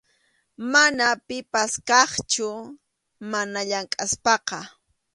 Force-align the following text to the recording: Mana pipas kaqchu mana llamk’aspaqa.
Mana 0.71 1.07
pipas 1.27 1.71
kaqchu 1.87 2.49
mana 3.31 3.59
llamk’aspaqa. 3.69 4.59